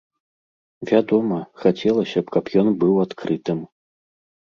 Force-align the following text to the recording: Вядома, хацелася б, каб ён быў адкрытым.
Вядома, 0.91 1.39
хацелася 1.65 2.19
б, 2.25 2.37
каб 2.39 2.53
ён 2.65 2.75
быў 2.83 2.93
адкрытым. 3.07 3.59